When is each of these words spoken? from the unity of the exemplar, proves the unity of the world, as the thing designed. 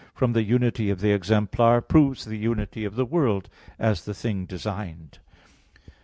from 0.15 0.33
the 0.33 0.41
unity 0.41 0.89
of 0.89 0.99
the 0.99 1.11
exemplar, 1.11 1.79
proves 1.79 2.25
the 2.25 2.35
unity 2.39 2.85
of 2.85 2.95
the 2.95 3.05
world, 3.05 3.47
as 3.77 4.03
the 4.03 4.15
thing 4.15 4.47
designed. 4.47 5.19